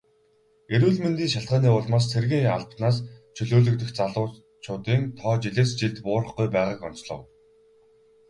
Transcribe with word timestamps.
Эрүүл 0.73 0.97
мэндийн 1.03 1.31
шалтгааны 1.33 1.69
улмаас 1.77 2.05
цэргийн 2.11 2.47
албанаас 2.57 2.97
чөлөөлөгдөх 3.35 3.89
залуучуудын 3.97 5.01
тоо 5.19 5.33
жилээс 5.43 5.71
жилд 5.79 5.97
буурахгүй 6.05 6.47
байгааг 6.55 6.81
онцлов. 6.89 7.21